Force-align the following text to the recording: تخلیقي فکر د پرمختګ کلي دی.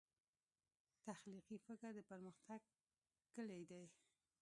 تخلیقي 1.07 1.57
فکر 1.67 1.89
د 1.95 1.99
پرمختګ 2.11 2.59
کلي 3.33 3.61
دی. 3.69 3.83